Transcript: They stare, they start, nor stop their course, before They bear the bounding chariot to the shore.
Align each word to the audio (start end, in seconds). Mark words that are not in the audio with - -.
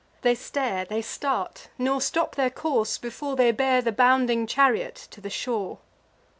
They 0.23 0.33
stare, 0.33 0.83
they 0.83 1.03
start, 1.03 1.67
nor 1.77 2.01
stop 2.01 2.33
their 2.33 2.49
course, 2.49 2.97
before 2.97 3.35
They 3.35 3.51
bear 3.51 3.83
the 3.83 3.91
bounding 3.91 4.47
chariot 4.47 4.95
to 5.11 5.21
the 5.21 5.29
shore. 5.29 5.77